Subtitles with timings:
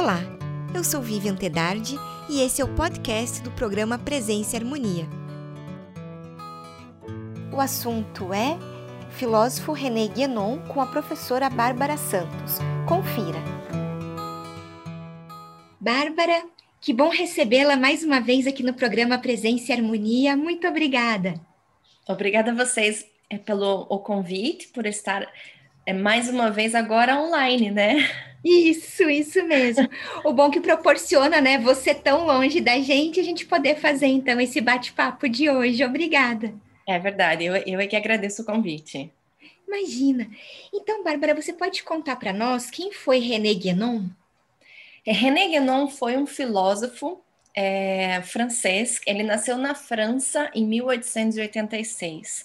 [0.00, 0.20] Olá,
[0.72, 1.96] eu sou Vivian Tedardi
[2.30, 5.04] e esse é o podcast do programa Presença e Harmonia.
[7.52, 8.56] O assunto é
[9.10, 12.58] Filósofo René Guénon com a professora Bárbara Santos.
[12.86, 13.40] Confira.
[15.80, 16.44] Bárbara,
[16.80, 20.36] que bom recebê-la mais uma vez aqui no programa Presença e Harmonia.
[20.36, 21.34] Muito obrigada.
[22.06, 25.26] Obrigada a vocês é, pelo o convite, por estar
[25.88, 28.06] é, mais uma vez agora online, né?
[28.44, 29.88] Isso, isso mesmo.
[30.22, 34.38] o bom que proporciona, né, você tão longe da gente, a gente poder fazer então
[34.38, 35.82] esse bate-papo de hoje.
[35.82, 36.52] Obrigada.
[36.86, 39.10] É verdade, eu, eu é que agradeço o convite.
[39.66, 40.28] Imagina.
[40.74, 44.04] Então, Bárbara, você pode contar para nós quem foi René Guénon?
[45.06, 47.18] É, René Guénon foi um filósofo
[47.54, 49.00] é, francês.
[49.06, 52.44] Ele nasceu na França em 1886.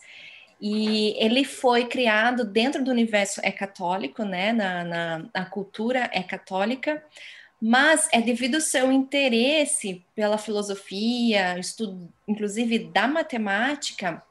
[0.65, 4.53] E ele foi criado dentro do universo é católico, né?
[4.53, 7.03] Na, na, na cultura é católica,
[7.61, 14.23] mas é devido ao seu interesse pela filosofia, estudo, inclusive da matemática,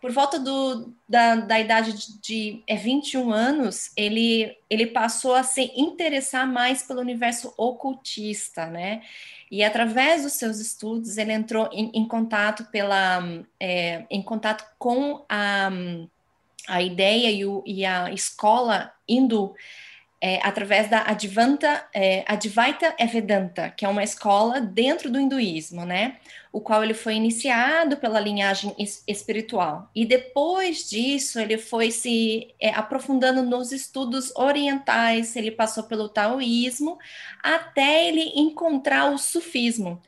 [0.00, 5.42] por volta do, da, da idade de, de é, 21 anos, ele, ele passou a
[5.42, 9.02] se interessar mais pelo universo ocultista, né?
[9.50, 13.22] E através dos seus estudos, ele entrou em, em contato pela,
[13.58, 15.70] é, em contato com a,
[16.68, 19.54] a ideia e, o, e a escola hindu
[20.20, 26.16] é, através da Advanta, é, Advaita Evedanta, que é uma escola dentro do hinduísmo, né?
[26.56, 29.90] O qual ele foi iniciado pela linhagem es espiritual.
[29.94, 36.96] E depois disso, ele foi se é, aprofundando nos estudos orientais, ele passou pelo taoísmo,
[37.42, 40.00] até ele encontrar o sufismo.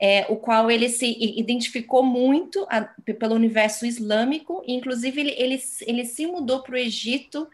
[0.00, 2.80] É, o qual ele se identificou muito a,
[3.16, 7.48] pelo universo islâmico, inclusive ele, ele, ele se mudou para o Egito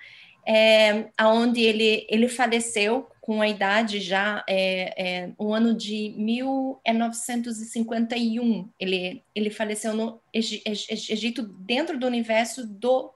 [0.46, 8.68] é, onde ele, ele faleceu com a idade já, é, é, um ano de 1951.
[8.78, 13.10] Ele, ele faleceu no Egito, dentro do universo do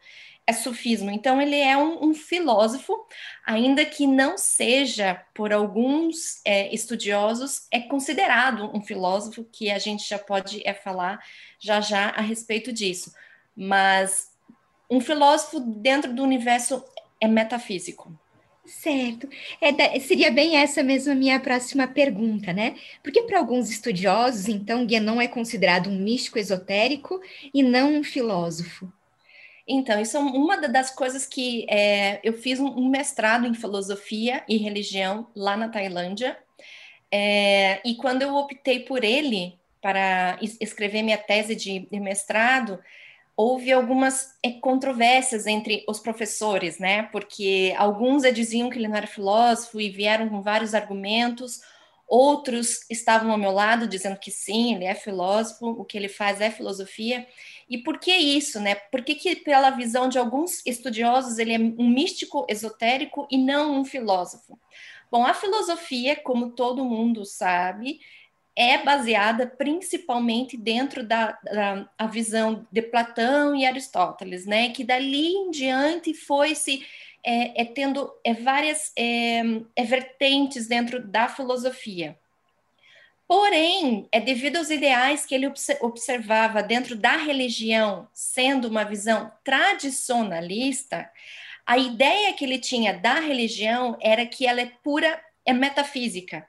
[0.47, 1.11] é sufismo.
[1.11, 3.07] Então, ele é um, um, filósofo,
[3.45, 10.09] ainda que não seja, por alguns é, estudiosos, é considerado um filósofo, que a gente
[10.09, 11.23] já pode é, falar
[11.61, 13.13] já já a respeito disso.
[13.55, 14.31] Mas
[14.89, 16.83] um filósofo dentro do universo
[17.21, 18.19] é metafísico.
[18.69, 19.27] Certo.
[19.63, 22.77] É, seria bem essa mesmo a minha próxima pergunta, né?
[23.03, 27.19] Porque para alguns estudiosos, então, Guénon é considerado um místico esotérico
[27.53, 28.93] e não um filósofo.
[29.67, 34.59] Então, isso é uma das coisas que é, eu fiz um mestrado em filosofia e
[34.59, 36.39] religião lá na Tailândia.
[37.11, 42.79] É, e quando eu optei por ele para escrever minha tese de mestrado,
[43.39, 47.05] houve algumas é, controvérsias entre os professores, né?
[47.05, 51.61] Porque alguns diziam que ele não era filósofo e vieram com vários argumentos,
[52.09, 56.41] outros estavam ao meu lado dizendo que sim, ele é filósofo, o que ele faz
[56.41, 57.29] é filosofia.
[57.71, 58.75] E por que isso, né?
[58.75, 63.79] Por que, que pela visão de alguns estudiosos ele é um místico esotérico e não
[63.79, 64.59] um filósofo?
[65.13, 68.01] Bom, a filosofia, como todo mundo sabe,
[68.59, 74.71] é baseada principalmente dentro da, da a visão de Platão e Aristóteles, né?
[74.71, 76.85] Que dali em diante foi se
[77.25, 79.43] é, é tendo é, várias é,
[79.77, 82.19] é vertentes dentro da filosofia.
[83.29, 91.09] Porém, é devido aos ideais que ele observava dentro da religião, sendo uma visão tradicionalista,
[91.65, 96.45] a ideia que ele tinha da religião era que ela é pura, é metafísica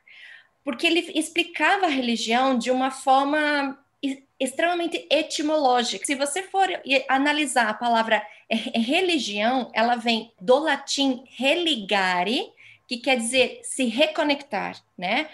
[0.63, 3.77] porque ele explicava a religião de uma forma
[4.39, 6.05] extremamente etimológica.
[6.05, 6.67] Se você for
[7.09, 12.51] analisar a palavra religião, ela vem do latim religare,
[12.87, 15.29] que quer dizer se reconectar, né?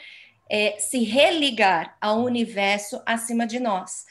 [0.49, 4.05] É, se religar ao universo acima de nós.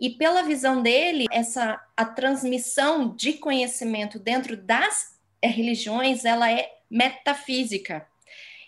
[0.00, 8.06] E pela visão dele, essa a transmissão de conhecimento dentro das religiões, ela é metafísica.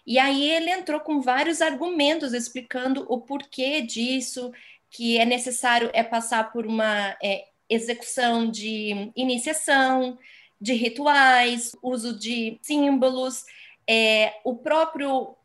[0.08, 4.50] E aí ele entrou com vários argumentos explicando o porquê disso,
[4.88, 10.18] que é necessário é passar por uma é, execução de iniciação,
[10.58, 13.44] de rituais, uso de símbolos,
[13.86, 15.36] é, o próprio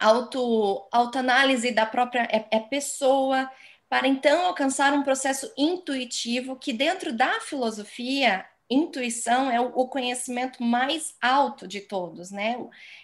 [0.00, 3.48] auto, autoanálise da própria é, é pessoa,
[3.88, 11.14] para então alcançar um processo intuitivo que dentro da filosofia intuição é o conhecimento mais
[11.20, 12.56] alto de todos, né?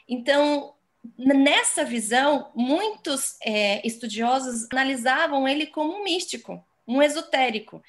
[0.09, 0.75] Então,
[1.17, 7.83] nessa visão, muitos é, estudiosos analisavam ele como um místico, um esotérico.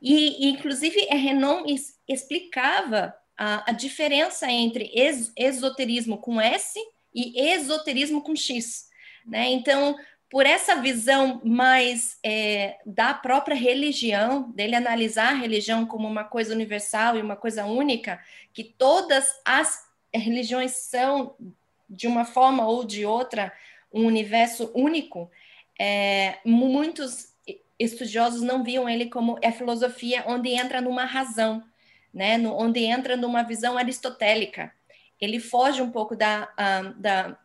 [0.00, 1.64] E, e inclusive, Renan
[2.08, 6.78] explicava a, a diferença entre es, esoterismo com S
[7.14, 8.88] e esoterismo com X.
[9.26, 9.50] Né?
[9.50, 9.96] Então,
[10.32, 16.54] por essa visão mais é, da própria religião, dele analisar a religião como uma coisa
[16.54, 18.18] universal e uma coisa única,
[18.52, 21.36] que todas as religiões são,
[21.92, 23.52] de uma forma ou de outra,
[23.92, 25.30] um universo único,
[25.78, 27.32] é, muitos
[27.78, 31.62] estudiosos não viam ele como a filosofia onde entra numa razão,
[32.12, 32.38] né?
[32.38, 34.72] No, onde entra numa visão aristotélica.
[35.20, 37.38] Ele foge um pouco da, uh, da,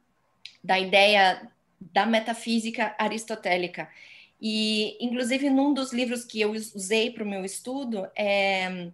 [0.63, 1.49] da ideia
[1.79, 3.89] da metafísica aristotélica.
[4.39, 8.91] E, inclusive, num dos livros que eu usei para o meu estudo, é,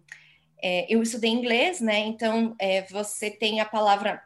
[0.62, 2.00] é, eu estudei inglês, né?
[2.00, 4.24] Então, é, você tem a palavra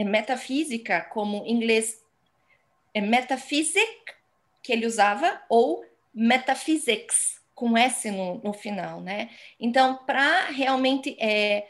[0.00, 2.02] é, metafísica como inglês
[2.94, 3.98] é metaphysic,
[4.62, 9.30] que ele usava, ou metaphysics, com S no, no final, né?
[9.58, 11.68] Então, para realmente é,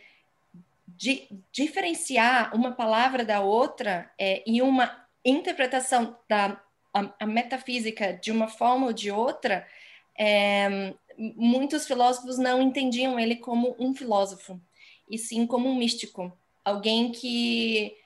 [0.87, 6.61] di, diferenciar uma palavra da outra é, e uma interpretação da
[6.95, 9.67] a, a metafísica de uma forma ou de outra,
[10.17, 14.61] é, muitos filósofos não entendiam ele como um filósofo,
[15.09, 17.97] e sim como um místico, alguém que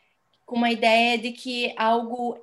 [0.44, 2.38] com uma ideia de que algo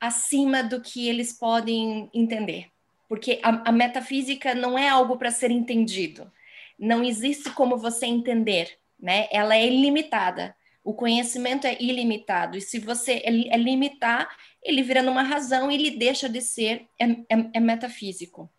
[0.00, 2.66] acima do que eles podem entender,
[3.08, 6.30] porque a, a metafísica não é algo para ser entendido,
[6.78, 9.28] não existe como você entender, né?
[9.30, 10.54] Ela é ilimitada.
[10.82, 14.28] O conhecimento é ilimitado, e se você é, é limitar,
[14.62, 18.50] ele vira numa razão e ele deixa de ser é, é, é metafísico.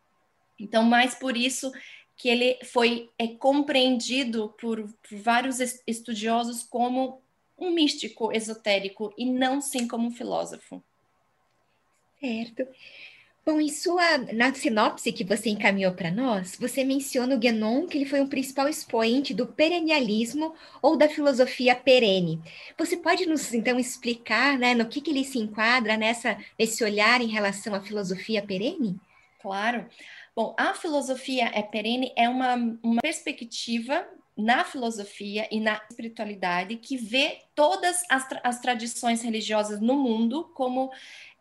[0.59, 1.71] Então, mais por isso
[2.17, 7.21] que ele foi é, compreendido por, por vários estudiosos como
[7.57, 10.83] um místico esotérico e não sim como um filósofo.
[12.19, 12.67] Certo.
[13.45, 17.95] Bom, em sua, na sinopse que você encaminhou para nós, você menciona o Guénon, que
[17.95, 22.41] ele foi um principal expoente do perennialismo ou da filosofia perene.
[22.75, 27.21] Você pode nos, então, explicar né, no que, que ele se enquadra nessa, nesse olhar
[27.21, 28.99] em relação à filosofia perene?
[29.39, 29.85] Claro.
[30.35, 34.07] Bom, a filosofia é perene é uma, uma perspectiva
[34.37, 40.91] na filosofia e na espiritualidade que vê todas as, as tradições religiosas no mundo como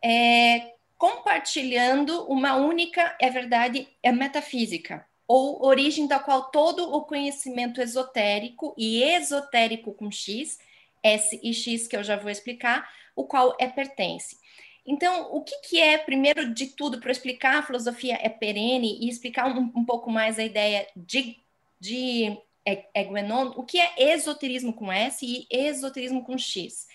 [0.02, 7.81] é, compartilhando uma única, é verdade, é metafísica, ou origem da qual todo o conhecimento
[7.81, 10.58] esotérico, e esotérico com X,
[11.02, 14.38] S e X, que eu já vou explicar, o qual é pertence.
[14.87, 19.08] Então, o que, que é, primeiro de tudo, para explicar a filosofia é perene e
[19.08, 21.38] explicar um, um pouco mais a ideia de,
[21.81, 26.87] de Eguenon, o que é esoterismo com S e esoterismo com X?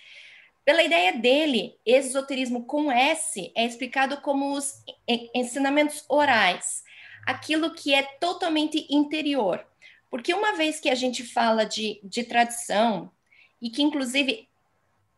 [0.66, 4.83] Pela ideia dele, esoterismo com S é explicado como os
[5.33, 6.83] ensinamentos orais,
[7.25, 9.66] aquilo que é totalmente interior.
[10.10, 13.12] Porque uma vez que a gente fala de, de tradição,
[13.62, 14.48] e que inclusive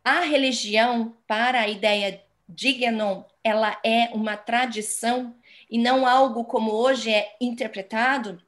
[0.04, 5.34] a religião, para a ideia de Guénon, ela é uma tradição
[5.70, 8.42] e não algo como hoje é interpretado,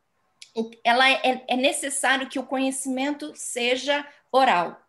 [0.82, 4.84] ela é, é necessário que o conhecimento seja oral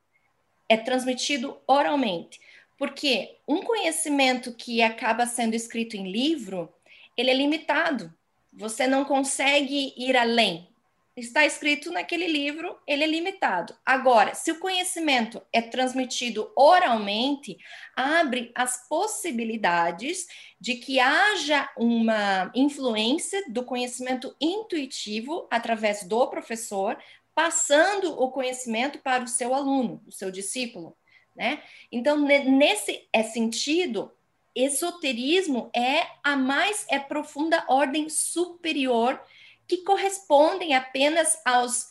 [0.68, 2.40] é transmitido oralmente.
[2.78, 6.72] Porque um conhecimento que acaba sendo escrito em livro,
[7.16, 8.14] ele é limitado.
[8.52, 10.68] Você não consegue ir além.
[11.16, 13.74] Está escrito naquele livro, ele é limitado.
[13.86, 17.58] Agora, se o conhecimento é transmitido oralmente,
[17.96, 20.28] abre as possibilidades
[20.60, 26.98] de que haja uma influência do conhecimento intuitivo através do professor
[27.34, 30.98] passando o conhecimento para o seu aluno, o seu discípulo,
[31.34, 31.62] né?
[31.90, 34.12] Então, nesse é sentido,
[34.54, 39.22] esoterismo é a mais é profunda ordem superior
[39.68, 41.88] que correspondem apenas aos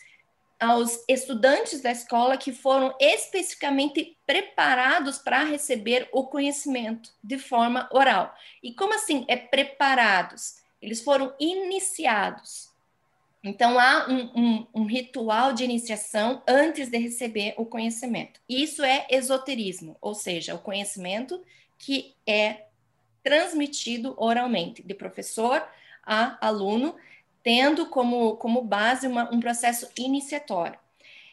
[0.58, 8.34] aos estudantes da escola que foram especificamente preparados para receber o conhecimento de forma oral.
[8.62, 10.62] E como assim é preparados?
[10.80, 12.72] Eles foram iniciados.
[13.42, 18.40] Então, há um, um, um, ritual de iniciação antes de receber o conhecimento.
[18.48, 21.42] Isso é esoterismo, ou seja, o conhecimento
[21.78, 22.64] que é
[23.22, 25.62] transmitido oralmente, de professor
[26.02, 26.96] a aluno,
[27.44, 30.78] tendo como, como base uma, um processo iniciatório.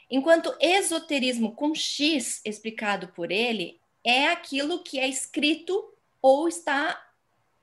[0.09, 5.91] Enquanto esoterismo com X, explicado por ele, é aquilo que é escrito
[6.21, 7.01] ou está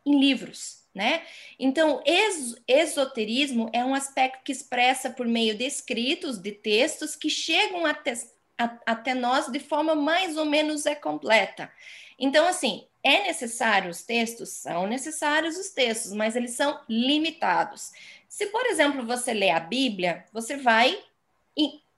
[0.04, 1.22] em livros né?
[1.60, 7.30] Então, es esoterismo é um aspecto que expressa por meio de escritos, de textos que
[7.30, 8.14] chegam até,
[8.58, 11.70] a, até nós de forma mais ou menos é completa.
[12.18, 14.48] Então, assim, é necessário os textos?
[14.48, 17.92] São necessários os textos, mas eles são limitados.
[18.28, 21.02] Se, por exemplo, você lê a Bíblia, você vai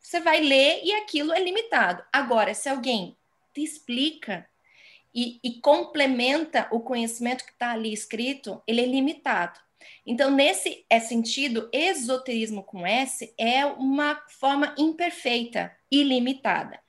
[0.00, 2.02] você vai ler e aquilo é limitado.
[2.12, 3.16] Agora, se alguém
[3.52, 4.49] te explica
[5.14, 9.60] e, e complementa o conhecimento que está ali escrito, ele é limitado.
[10.06, 16.80] Então, nesse é sentido, esoterismo com S é uma forma imperfeita e limitada.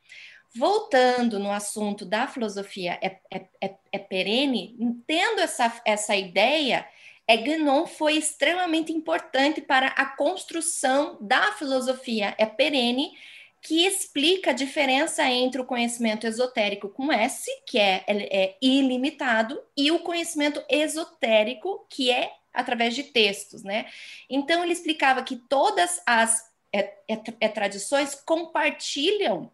[0.54, 4.76] Voltando no assunto da filosofia é, é, é, é perene,
[5.08, 6.88] tendo essa, essa ideia,
[7.30, 13.12] Guénon foi extremamente importante para a construção da filosofia é perene,
[13.62, 19.92] que explica a diferença entre o conhecimento esotérico com S, que é, é ilimitado, e
[19.92, 23.86] o conhecimento esotérico, que é através de textos, né?
[24.30, 29.52] Então ele explicava que todas as é, é, é, tradições compartilham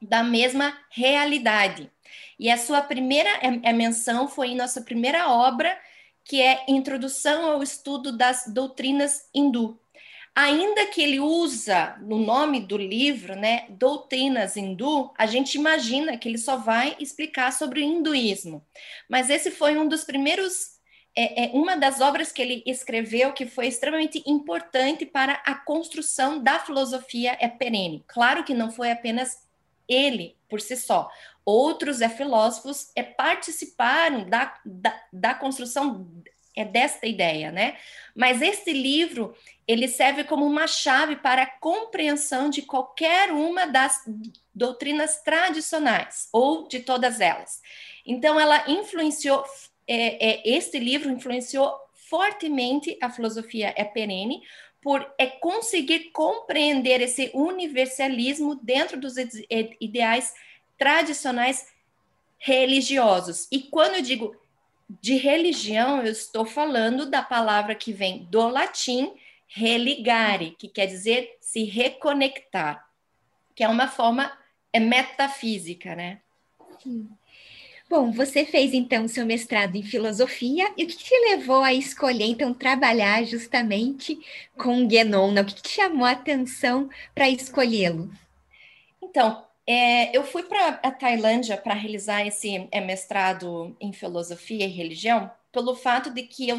[0.00, 1.90] da mesma realidade.
[2.38, 5.76] E a sua primeira é, é menção foi em nossa primeira obra,
[6.24, 9.78] que é Introdução ao Estudo das Doutrinas Hindu.
[10.34, 16.28] Ainda que ele usa no nome do livro, né, Doutrinas Hindu, a gente imagina que
[16.28, 18.64] ele só vai explicar sobre o hinduísmo.
[19.08, 20.78] Mas esse foi um dos primeiros
[21.16, 26.40] é, é, uma das obras que ele escreveu que foi extremamente importante para a construção
[26.40, 28.04] da filosofia é perene.
[28.06, 29.42] Claro que não foi apenas
[29.88, 31.10] ele por si só.
[31.50, 36.06] Outros é, filósofos é, participaram da, da, da construção
[36.56, 37.76] é desta ideia, né?
[38.14, 39.34] Mas este livro
[39.66, 44.02] ele serve como uma chave para a compreensão de qualquer uma das
[44.54, 47.60] doutrinas tradicionais ou de todas elas.
[48.04, 49.44] Então, ela influenciou
[49.86, 51.72] é, é, este livro influenciou
[52.08, 54.40] fortemente a filosofia é perene
[54.80, 59.14] por é conseguir compreender esse universalismo dentro dos
[59.80, 60.32] ideais
[60.80, 61.66] tradicionais
[62.38, 63.46] religiosos.
[63.52, 64.34] E quando eu digo
[64.88, 69.12] de religião, eu estou falando da palavra que vem do latim
[69.46, 72.88] religare, que quer dizer se reconectar,
[73.54, 74.32] que é uma forma
[74.72, 76.20] é metafísica, né?
[76.82, 77.10] Sim.
[77.88, 82.24] Bom, você fez então seu mestrado em filosofia e o que te levou a escolher
[82.24, 84.18] então trabalhar justamente
[84.56, 85.34] com Guénon?
[85.34, 88.10] O que te chamou a atenção para escolhê-lo?
[89.02, 94.68] Então, é, eu fui para a Tailândia para realizar esse é, mestrado em filosofia e
[94.68, 96.58] religião pelo fato de que eu,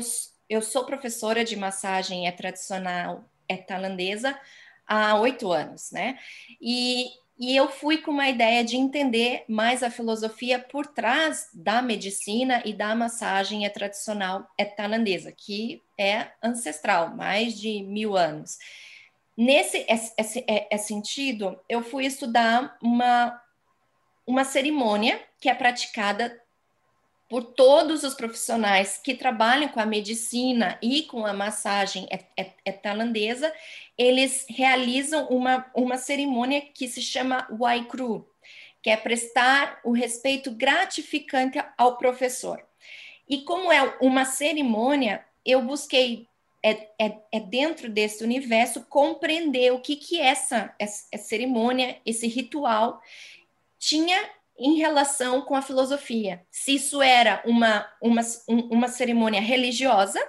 [0.50, 4.40] eu sou professora de massagem é tradicional é tailandesa
[4.88, 6.18] há oito anos, né?
[6.62, 7.10] E
[7.44, 12.62] e eu fui com uma ideia de entender mais a filosofia por trás da medicina
[12.64, 18.60] e da massagem é tradicional é tailandesa, que é ancestral, mais de mil anos.
[19.42, 23.42] Nesse esse, esse sentido, eu fui estudar uma,
[24.24, 26.40] uma cerimônia que é praticada
[27.28, 32.52] por todos os profissionais que trabalham com a medicina e com a massagem é, é,
[32.64, 33.52] é tailandesa,
[33.98, 38.30] eles realizam uma, uma cerimônia que se chama Waikru,
[38.80, 42.64] que é prestar o respeito gratificante ao professor.
[43.28, 46.30] E como é uma cerimônia, eu busquei
[46.64, 53.02] é, é, é, dentro desse universo compreender o que que essa, essa, cerimônia, esse ritual
[53.80, 56.46] tinha em relação com a filosofia.
[56.52, 60.20] Se isso era uma, uma, uma cerimônia religiosa,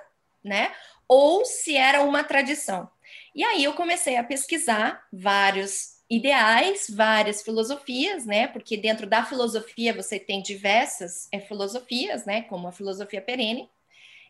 [0.42, 0.72] né?
[1.06, 2.90] Ou se era uma tradição.
[3.34, 8.46] E aí eu comecei a pesquisar vários ideais, várias filosofias, né?
[8.46, 12.42] Porque dentro da filosofia você tem diversas é, filosofias, né?
[12.42, 13.68] Como a filosofia perene.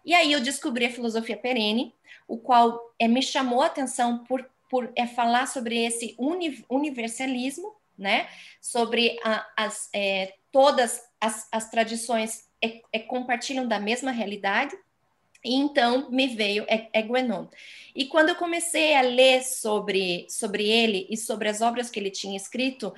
[0.04, 1.94] E aí eu descobri a filosofia perene,
[2.26, 7.74] o qual é, me chamou a atenção por, por é, falar sobre esse uni, universalismo,
[7.96, 8.28] né?
[8.60, 14.76] Sobre a, as, é, todas as, as tradições é, é, compartilham da mesma realidade.
[15.44, 17.46] E então me veio é, é Guénon.
[17.94, 22.10] E quando eu comecei a ler sobre, sobre ele e sobre as obras que ele
[22.10, 22.94] tinha escrito,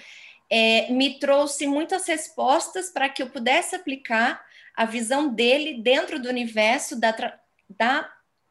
[0.50, 6.28] é, me trouxe muitas respostas para que eu pudesse aplicar a visão dele dentro do
[6.28, 7.14] universo da,
[7.68, 8.10] da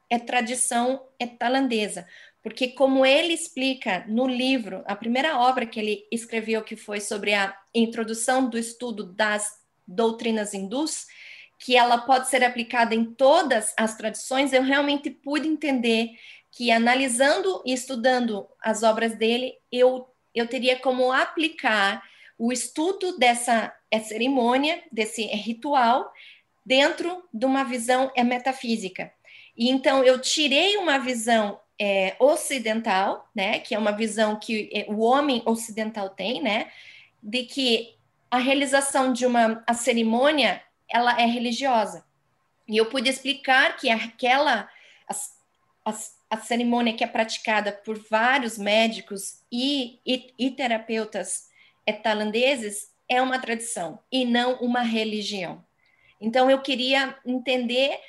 [0.10, 2.08] é, tradição tailandesa.
[2.42, 7.34] Porque, como ele explica no livro, a primeira obra que ele escreveu, que foi sobre
[7.34, 9.50] a introdução do estudo das
[9.88, 11.06] doutrinas hindus,
[11.58, 16.10] que ela pode ser aplicada em todas as tradições, eu realmente pude entender
[16.51, 22.03] que, analisando e estudando as obras dele, eu, eu teria como aplicar
[22.38, 23.74] o estudo dessa
[24.04, 26.12] cerimônia, desse ritual,
[26.66, 29.12] dentro de uma visão metafísica.
[29.56, 34.86] E então eu tirei uma visão é, ocidental, né, que é uma visão que é,
[34.90, 36.72] o homem ocidental tem, né,
[37.22, 37.96] de que
[38.32, 42.04] a realização de uma a cerimônia ela é religiosa.
[42.68, 44.70] E eu pude explicar que aquela
[45.08, 45.13] a,
[45.86, 45.94] a,
[46.30, 51.53] a cerimônia que é praticada por vários médicos e, e, e terapeutas
[51.92, 55.63] tailandeses é uma tradição e não uma religião.
[56.22, 58.00] Então eu queria entender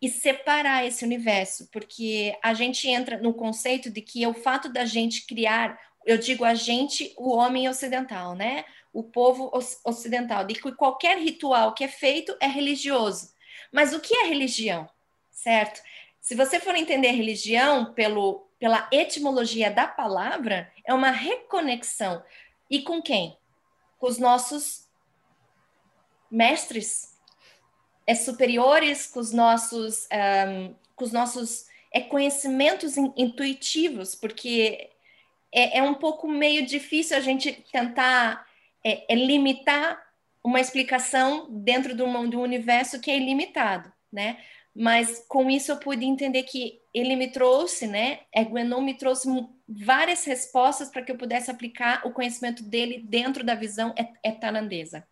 [0.00, 4.84] e separar esse universo, porque a gente entra no conceito de que o fato da
[4.84, 8.64] gente criar, eu digo a gente, o homem ocidental, né?
[8.92, 9.50] O povo
[9.84, 13.34] ocidental, de que qualquer ritual que é feito é religioso.
[13.72, 14.88] Mas o que é religião?
[15.30, 15.82] Certo?
[16.20, 22.22] Se você for entender religião pelo, pela etimologia da palavra, é uma reconexão.
[22.70, 23.36] E com quem?
[23.98, 24.88] Com os nossos
[26.30, 27.18] mestres,
[28.06, 34.90] é superiores com os nossos, um, com os nossos é, conhecimentos in, intuitivos, porque
[35.52, 38.46] é, é, um pouco meio difícil a gente tentar
[38.84, 40.02] é, é limitar
[40.42, 44.38] uma explicação dentro de de um universo que é ilimitado, né?
[44.74, 48.20] Mas com isso eu pude entender que ele me trouxe, né?
[48.44, 49.28] Guénon me trouxe
[49.68, 53.94] várias respostas para que eu pudesse aplicar o conhecimento dele dentro da visão
[54.24, 55.06] etalandesa.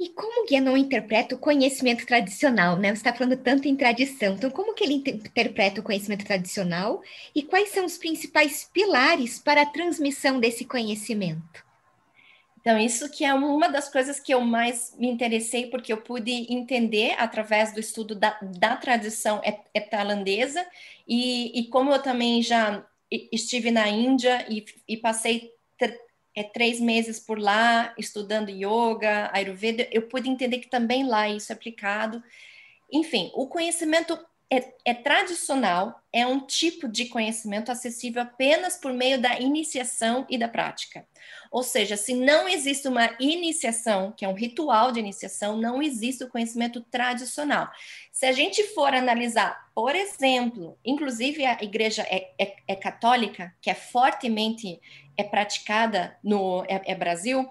[0.00, 2.90] E como Guénon interpreta o conhecimento tradicional, né?
[2.90, 7.02] Você está falando tanto em tradição, então como que ele interpreta o conhecimento tradicional
[7.34, 11.67] e quais são os principais pilares para a transmissão desse conhecimento?
[12.68, 16.30] Então, isso que é uma das coisas que eu mais me interessei, porque eu pude
[16.52, 19.40] entender através do estudo da, da tradição
[19.90, 20.66] tailandesa,
[21.08, 25.50] e, e como eu também já estive na Índia e, e passei
[26.36, 31.50] é, três meses por lá estudando yoga, ayurveda, eu pude entender que também lá isso
[31.50, 32.22] é aplicado.
[32.92, 34.18] Enfim, o conhecimento
[34.50, 40.38] é, é, tradicional, é um tipo de conhecimento acessível apenas por meio da iniciação e
[40.38, 41.06] da prática.
[41.50, 46.24] Ou seja, se não existe uma iniciação, que é um ritual de iniciação, não existe
[46.24, 47.70] o conhecimento tradicional.
[48.10, 53.70] Se a gente for analisar, por exemplo, inclusive a igreja é, é, é católica, que
[53.70, 54.80] é fortemente
[55.16, 57.48] é praticada no é, é Brasil,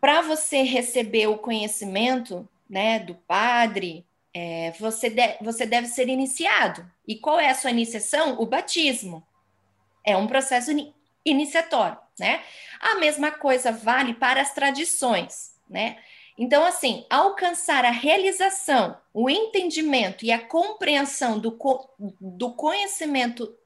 [0.00, 4.04] para você receber o conhecimento né, do padre,
[4.38, 6.86] é, você, de, você deve ser iniciado.
[7.08, 8.38] E qual é a sua iniciação?
[8.38, 9.26] O batismo.
[10.04, 10.70] É um processo
[11.24, 12.42] iniciatório, né?
[12.78, 15.96] A mesma coisa vale para as tradições, né?
[16.36, 21.58] Então, assim, alcançar a realização, o entendimento e a compreensão do,
[22.20, 23.56] do conhecimento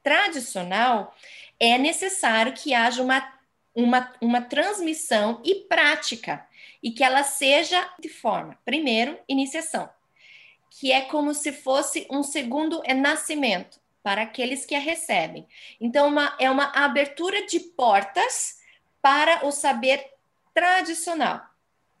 [0.00, 1.12] tradicional
[1.58, 3.34] é necessário que haja uma,
[3.74, 6.46] uma, uma transmissão e prática,
[6.82, 9.88] e que ela seja de forma, primeiro, iniciação,
[10.70, 15.46] que é como se fosse um segundo é nascimento para aqueles que a recebem.
[15.80, 18.58] Então, uma, é uma abertura de portas
[19.02, 20.04] para o saber
[20.54, 21.42] tradicional.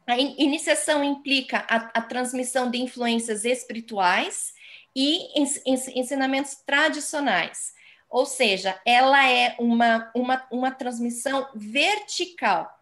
[0.06, 4.54] A in iniciação implica a, a, transmissão de influências espirituais
[4.96, 5.28] e
[5.66, 7.74] ensinamentos tradicionais.
[8.08, 12.72] Ou seja, ela é uma, uma, uma transmissão vertical,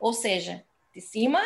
[0.00, 1.40] ou seja, de cima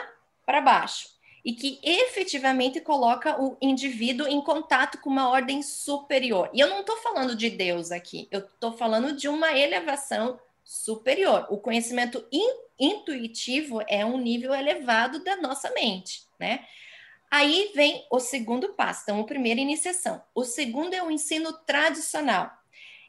[0.44, 1.09] para baixo,
[1.44, 6.50] e que efetivamente coloca o indivíduo em contato com uma ordem superior.
[6.52, 11.46] E eu não estou falando de Deus aqui, eu estou falando de uma elevação superior.
[11.48, 16.66] O conhecimento in, intuitivo é um nível elevado da nossa mente, né?
[17.30, 19.02] Aí vem o segundo passo.
[19.02, 20.22] Então, o primeiro, iniciação.
[20.35, 22.50] O segundo é o ensino tradicional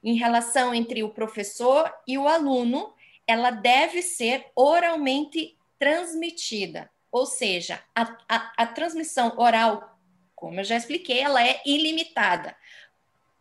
[0.03, 2.93] em relação entre o professor e o aluno,
[3.25, 6.89] ela deve ser oralmente transmitida.
[7.11, 9.97] Ou seja, a, a, a transmissão oral,
[10.35, 12.55] como eu já expliquei, ela é ilimitada.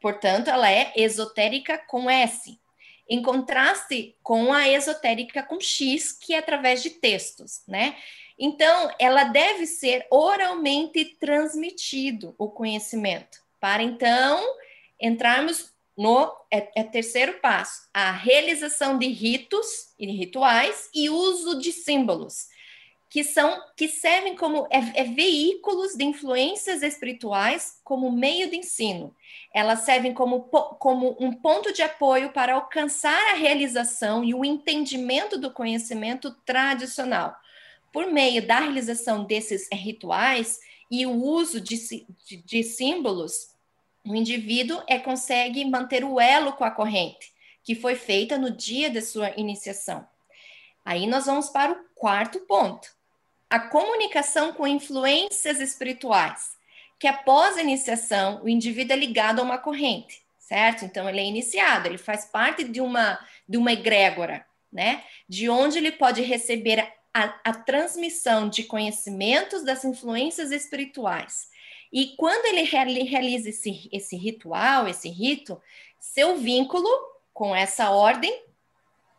[0.01, 2.59] Portanto, ela é esotérica com S,
[3.09, 7.97] em contraste com a esotérica com X, que é através de textos, né?
[8.39, 14.45] Então, ela deve ser oralmente transmitido o conhecimento, para então
[15.01, 21.73] entrarmos no é, é, terceiro passo, a realização de ritos e rituais e uso de
[21.73, 22.49] símbolos,
[23.09, 29.15] que são que servem como é, é, veículos de influências espirituais como meio de ensino.
[29.55, 35.39] Elas servem como, como um ponto de apoio para alcançar a realização e o entendimento
[35.39, 37.35] do conhecimento tradicional.
[37.91, 43.56] Por meio da realização desses rituais e o uso de, de, de símbolos,
[44.07, 47.33] o indivíduo é, consegue manter o elo com a corrente,
[47.65, 50.07] que foi feita no dia de sua iniciação.
[50.85, 52.89] Aí nós vamos para o quarto ponto:
[53.51, 56.53] a comunicação com influências espirituais,
[56.99, 60.85] que após a iniciação, o indivíduo é ligado a uma corrente, certo?
[60.85, 65.03] Então ele é iniciado, ele faz parte de uma de uma egrégora, né?
[65.29, 66.81] De onde ele pode receber
[67.13, 71.49] a, a transmissão de conhecimentos das influências espirituais
[71.93, 75.61] e quando ele realiza esse, esse ritual, esse rito,
[75.99, 76.89] seu vínculo
[77.33, 78.47] com essa ordem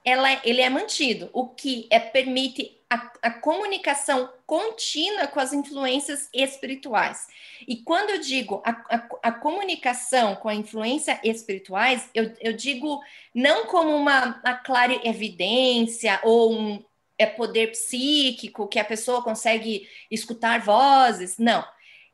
[0.07, 6.29] ela, ele é mantido, o que é, permite a, a, comunicação contínua com as influências
[6.33, 7.27] espirituais.
[7.67, 13.01] E quando eu digo a, a, a comunicação com a influência espirituais, eu, eu digo
[13.35, 16.81] não como uma a clara evidência ou um
[17.17, 21.65] é, poder psíquico que a pessoa consegue escutar vozes, não.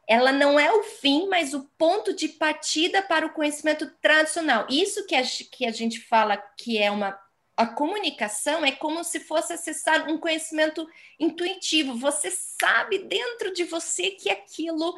[0.07, 4.65] Ela não é o fim, mas o ponto de partida para o conhecimento tradicional.
[4.69, 7.17] Isso que a, que a gente fala que é uma
[7.55, 10.87] a comunicação é como se fosse acessar um conhecimento
[11.19, 11.95] intuitivo.
[11.95, 14.95] Você sabe dentro de você que aquilo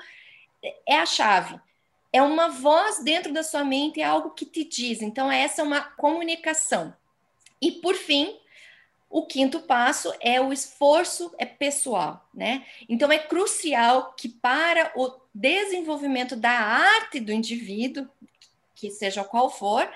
[0.87, 1.59] é a chave.
[2.13, 5.01] É uma voz dentro da sua mente, é algo que te diz.
[5.01, 6.95] Então, essa é uma comunicação.
[7.61, 8.39] E, por fim,
[9.09, 12.65] o quinto passo é o esforço é pessoal, né?
[12.89, 18.07] Então, é crucial que para o desenvolvimento da arte do indivíduo,
[18.75, 19.89] que seja qual for,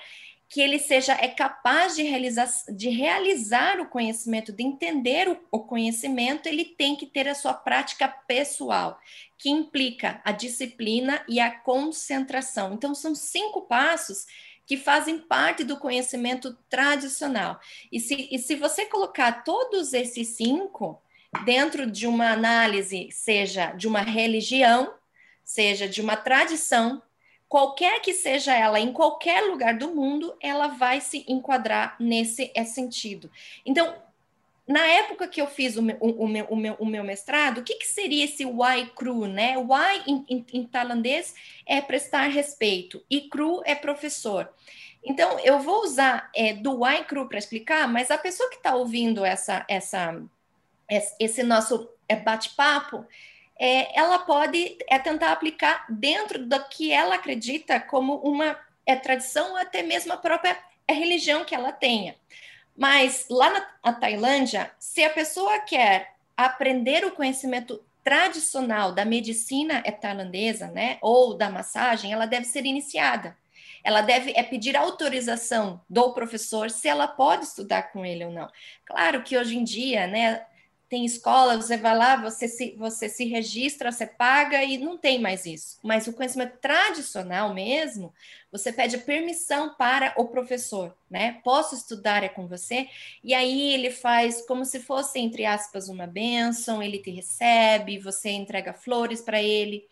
[0.50, 5.60] que ele seja é capaz de realizar, de realizar o conhecimento, de entender o, o,
[5.60, 9.00] conhecimento, ele tem que ter a sua prática pessoal,
[9.38, 12.74] que implica a disciplina e a concentração.
[12.74, 14.26] Então, são cinco passos
[14.70, 17.60] que fazem parte do conhecimento tradicional.
[17.92, 21.02] E se, e se você colocar todos esses cinco
[21.44, 24.94] dentro de uma análise, seja de uma religião,
[25.44, 27.02] seja de uma tradição,
[27.48, 32.64] qualquer que seja ela, em qualquer lugar do mundo, ela vai se enquadrar nesse é
[32.64, 33.32] sentido.
[33.66, 33.96] Então,
[34.70, 37.64] na época que eu fiz o meu, o, meu, o meu, o meu mestrado, o
[37.64, 39.58] que, que seria esse why cru, né?
[39.58, 41.34] Why em, em, em tailandês
[41.66, 44.48] é prestar respeito e cru é professor.
[45.04, 48.76] Então, eu vou usar é, do why cru para explicar, mas a pessoa que está
[48.76, 50.22] ouvindo essa, essa,
[51.20, 53.04] esse nosso é, bate-papo,
[53.58, 58.56] é, ela pode é, tentar aplicar dentro do que ela acredita como uma
[58.86, 60.56] é, tradição ou até mesmo a própria
[60.88, 62.16] religião que ela tenha.
[62.80, 69.92] Mas lá na, Tailândia, se a pessoa quer aprender o conhecimento tradicional da medicina é
[69.92, 73.36] tailandesa, né, ou da massagem, ela deve ser iniciada.
[73.84, 78.50] Ela deve é pedir autorização do professor se ela pode estudar com ele ou não.
[78.86, 80.46] Claro que hoje em dia, né,
[80.90, 85.20] tem escola, você vai lá, você se, você se registra, você paga e não tem
[85.20, 85.78] mais isso.
[85.84, 88.12] Mas o conhecimento tradicional mesmo,
[88.52, 91.40] você pede permissão para o professor, né?
[91.44, 92.90] Posso estudar é com você?
[93.24, 98.32] E aí ele faz como se fosse, entre aspas, uma bênção, ele te recebe, você
[98.32, 99.88] entrega flores para ele.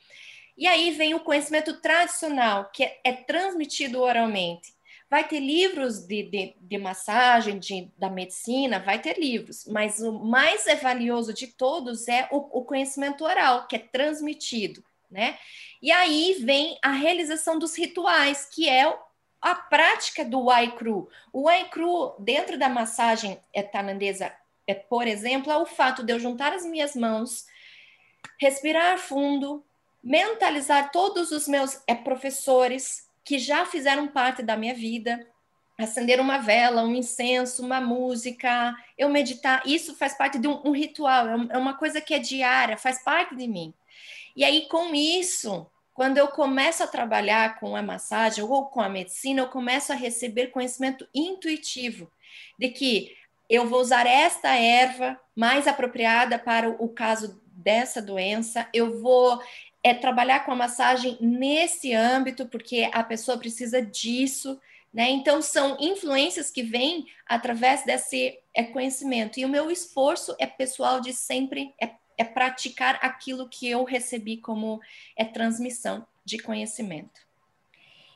[0.58, 4.77] E aí vem o conhecimento tradicional, que é, é transmitido oralmente.
[5.10, 10.12] Vai ter livros de, de, de massagem, de, da medicina, vai ter livros, mas o
[10.12, 15.38] mais valioso de todos é o, o conhecimento oral, que é transmitido, né?
[15.82, 18.94] E aí vem a realização dos rituais, que é
[19.42, 21.10] a prática do Waikru.
[21.32, 23.40] O Waikru, dentro da massagem
[23.72, 24.34] tailandesa,
[24.68, 27.46] é, por exemplo, é o fato de eu juntar as minhas mãos,
[28.38, 29.64] respirar fundo,
[30.04, 35.28] mentalizar todos os meus é, professores, que já fizeram parte da minha vida.
[35.78, 40.72] Acender uma vela, um incenso, uma música, eu meditar, isso faz parte de um, um
[40.72, 43.74] ritual, é, é uma coisa que é diária, faz parte de mim.
[44.34, 48.88] E aí, com isso, quando eu começo a trabalhar com a massagem ou com a
[48.88, 52.10] medicina, eu começo a receber conhecimento intuitivo
[52.58, 53.14] de que
[53.50, 59.42] eu vou usar esta erva mais apropriada para o caso dessa doença, eu vou
[59.84, 64.60] é trabalhar com a massagem nesse âmbito, porque a pessoa precisa disso,
[64.94, 65.10] né?
[65.10, 69.40] Então, são influências que vêm através desse é, conhecimento.
[69.40, 74.38] E o meu esforço é pessoal de sempre é, é praticar aquilo que eu recebi
[74.38, 74.82] como
[75.16, 77.27] é transmissão de conhecimento.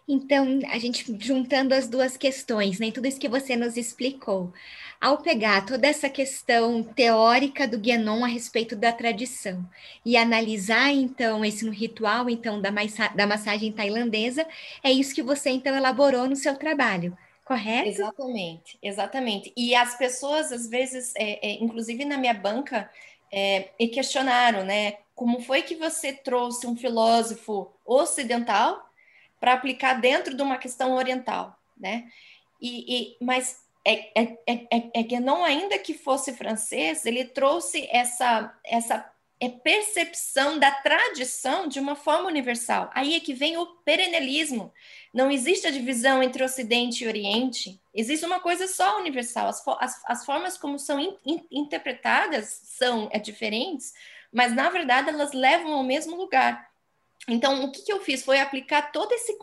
[0.08, 4.52] Então, a gente juntando as duas questões, né, tudo isso que você nos explicou,
[5.00, 9.68] ao pegar toda essa questão teórica do Guénon a respeito da tradição
[10.06, 12.70] e analisar então esse ritual então da,
[13.16, 14.46] da massagem tailandesa,
[14.84, 17.90] é isso que você então elaborou no seu trabalho, correto?
[17.90, 19.54] Exatamente, exatamente.
[19.58, 22.90] E as pessoas às vezes, é, é, inclusive na minha banca,
[23.32, 24.98] é, questionaram, né?
[25.16, 28.91] Como foi que você trouxe um filósofo ocidental
[29.42, 32.08] para aplicar dentro de uma questão oriental, né?
[32.62, 37.90] E, e mas é, é, é, é, que não ainda que fosse francês, ele trouxe
[37.92, 42.92] essa essa é percepção da tradição de uma forma universal.
[42.94, 44.72] Aí é que vem o perennialismo.
[45.12, 47.82] Não existe a divisão entre Ocidente e Oriente.
[47.92, 49.48] Existe uma coisa só universal.
[49.48, 53.94] As, as, as formas como são in, in, interpretadas são é, diferentes,
[54.32, 56.71] mas na verdade elas levam ao mesmo lugar.
[57.28, 59.38] Então, o que, que eu fiz foi aplicar todo esse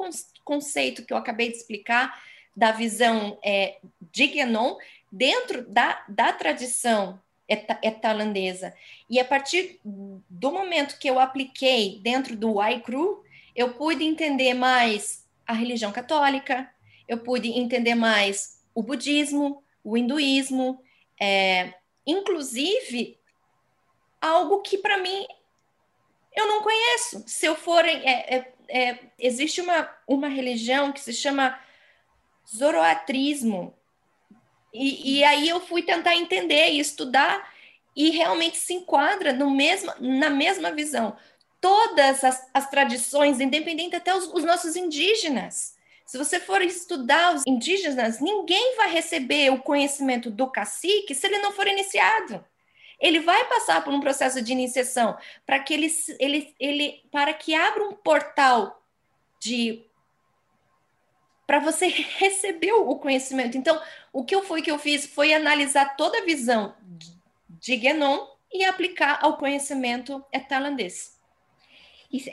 [0.45, 2.23] conceito que eu acabei de explicar
[2.57, 4.77] da visão é, de Guénon
[5.12, 8.75] dentro da, da tradição é tailandesa.
[9.09, 13.25] E a partir do momento que eu apliquei dentro do Waikru,
[13.57, 16.71] eu pude entender mais a religião católica,
[17.09, 20.79] eu pude entender mais o budismo, o hinduísmo,
[21.19, 21.73] é,
[22.07, 23.19] inclusive
[24.21, 25.27] algo que para mim
[26.38, 27.24] eu não conheço.
[27.27, 31.59] Se eu for, é, é, é, existe uma, uma religião que se chama
[32.46, 33.74] Zoroatrismo,
[34.72, 37.51] e, e, aí eu fui tentar entender e estudar
[37.96, 41.16] e realmente se enquadra no mesmo, na mesma visão.
[41.61, 45.74] Todas as, as tradições, independente até os, os nossos indígenas.
[46.07, 51.38] Se você for estudar os indígenas, ninguém vai receber o conhecimento do cacique se ele
[51.38, 52.44] não for iniciado.
[53.00, 57.54] Ele vai passar por um processo de iniciação para que ele, ele, ele para que
[57.54, 58.82] abra um portal
[59.40, 59.84] de
[61.46, 61.87] para você
[62.18, 63.56] receber o conhecimento.
[63.56, 63.80] Então,
[64.12, 66.74] o que eu foi que eu fiz foi analisar toda a visão
[67.48, 71.17] de Guénon e aplicar ao conhecimento tailandês.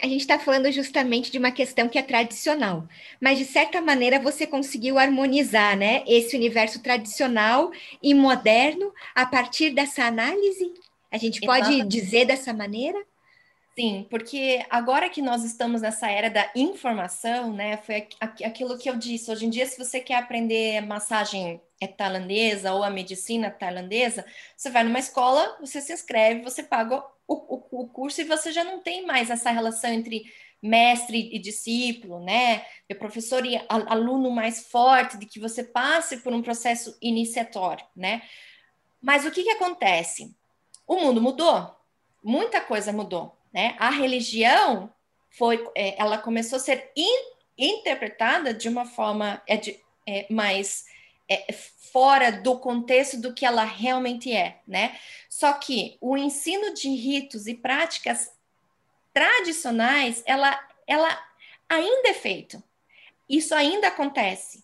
[0.01, 2.87] A gente está falando justamente de uma questão que é tradicional,
[3.19, 9.71] mas de certa maneira você conseguiu harmonizar, né, esse universo tradicional e moderno a partir
[9.71, 10.73] dessa análise.
[11.11, 11.87] A gente pode Exatamente.
[11.89, 12.97] dizer dessa maneira?
[13.77, 18.95] Sim, porque agora que nós estamos nessa era da informação, né, foi aquilo que eu
[18.95, 19.29] disse.
[19.29, 21.59] Hoje em dia, se você quer aprender massagem
[21.97, 27.33] tailandesa ou a medicina tailandesa, você vai numa escola, você se inscreve, você paga o,
[27.33, 30.23] o, o curso e você já não tem mais essa relação entre
[30.61, 32.65] mestre e discípulo, né?
[32.89, 38.21] De professor e aluno mais forte, de que você passe por um processo iniciatório, né?
[39.01, 40.35] Mas o que, que acontece?
[40.87, 41.75] O mundo mudou,
[42.23, 43.37] muita coisa mudou.
[43.53, 43.75] Né?
[43.79, 44.91] A religião
[45.29, 50.85] foi, é, ela começou a ser in, interpretada de uma forma é, de, é, mais
[51.29, 54.99] é, fora do contexto do que ela realmente é, né?
[55.29, 58.31] Só que o ensino de ritos e práticas
[59.13, 61.25] tradicionais, ela, ela
[61.69, 62.61] ainda é feito.
[63.29, 64.63] Isso ainda acontece.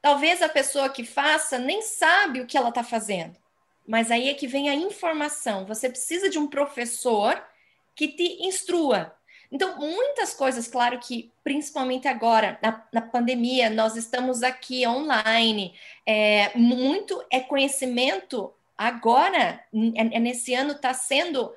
[0.00, 3.36] Talvez a pessoa que faça nem sabe o que ela está fazendo,
[3.86, 5.64] mas aí é que vem a informação.
[5.66, 7.40] Você precisa de um professor
[7.94, 9.14] que te instrua.
[9.52, 15.74] Então, muitas coisas, claro que principalmente agora, na, na pandemia, nós estamos aqui online,
[16.06, 19.62] é, muito é conhecimento agora,
[19.94, 21.52] é, é nesse ano, está sendo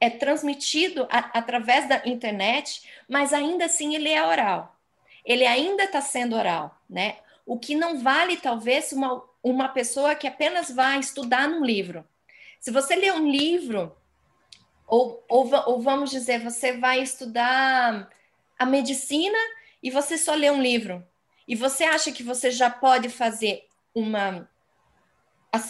[0.00, 4.74] é transmitido a, através da internet, mas ainda assim ele é oral.
[5.22, 7.18] Ele ainda está sendo oral, né?
[7.44, 12.04] O que não vale, talvez, uma, uma pessoa que apenas vai estudar num livro.
[12.58, 13.94] Se você lê um livro
[14.86, 18.08] ou, ou, ou vamos dizer, você vai estudar
[18.58, 19.38] a medicina
[19.82, 21.04] e você só lê um livro.
[21.46, 24.48] E você acha que você já pode fazer uma
[25.52, 25.62] a,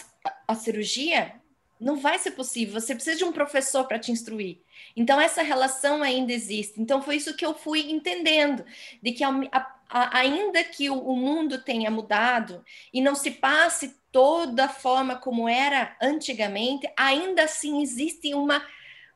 [0.49, 1.35] a, cirurgia?
[1.79, 2.81] Não vai ser possível.
[2.81, 4.59] Você precisa de um professor para te instruir.
[4.95, 6.81] Então essa relação ainda existe.
[6.81, 8.65] Então foi isso que eu fui entendendo,
[9.03, 9.31] de que a,
[9.89, 15.17] a, ainda que o, o mundo tenha mudado e não se passe toda a forma
[15.17, 18.65] como era antigamente, ainda assim existe uma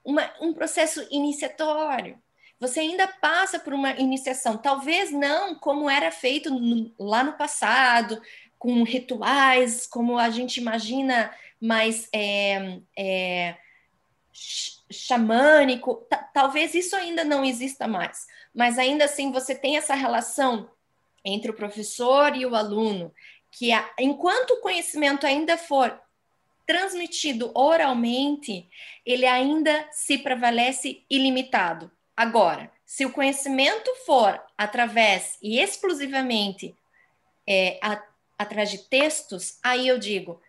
[0.04, 2.20] uma, um processo iniciatório.
[2.58, 8.20] Você ainda passa por uma iniciação, talvez não como era feito no, lá no passado,
[8.58, 13.56] com rituais, como a gente imagina, mais é, é,
[14.90, 16.06] xamânico.
[16.34, 20.70] talvez isso ainda não exista mais, mas ainda assim você tem essa relação
[21.24, 23.12] entre o professor e o aluno,
[23.50, 25.98] que a, enquanto o conhecimento ainda for
[26.66, 28.68] transmitido oralmente,
[29.04, 31.90] ele ainda se prevalece ilimitado.
[32.16, 36.74] Agora, se o conhecimento for através e exclusivamente
[37.46, 38.02] é, a,
[38.38, 40.40] através de textos, aí eu digo,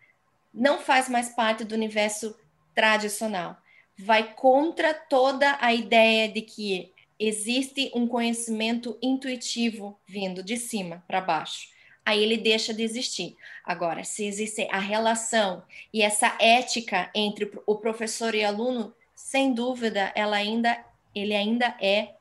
[0.53, 2.37] não faz mais parte do universo
[2.73, 3.57] tradicional.
[3.97, 11.21] Vai contra toda a ideia de que existe um conhecimento intuitivo vindo de cima para
[11.21, 11.69] baixo
[12.05, 13.35] aí ele deixa de existir.
[13.63, 20.11] Agora, se existe a relação e essa ética entre o professor e aluno, sem dúvida,
[20.15, 20.83] ela ainda,
[21.13, 22.13] ele ainda é,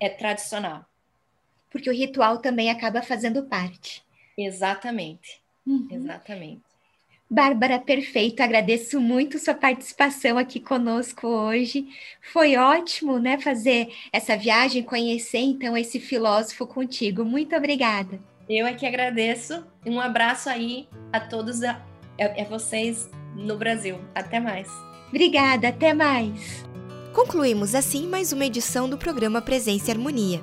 [0.00, 0.84] é tradicional.
[1.70, 4.02] Porque o ritual também acaba fazendo parte.
[4.36, 5.40] Exatamente.
[5.66, 5.88] Uhum.
[5.90, 6.62] Exatamente.
[7.30, 8.42] Bárbara, perfeito.
[8.42, 11.86] Agradeço muito sua participação aqui conosco hoje.
[12.32, 17.24] Foi ótimo, né, fazer essa viagem, conhecer então esse filósofo contigo.
[17.24, 18.18] Muito obrigada.
[18.48, 19.62] Eu é que agradeço.
[19.84, 21.82] Um abraço aí a todos, a,
[22.18, 24.00] a, vocês no Brasil.
[24.14, 24.70] Até mais.
[25.08, 26.64] Obrigada, até mais.
[27.12, 30.42] Concluímos assim mais uma edição do programa Presença e Harmonia.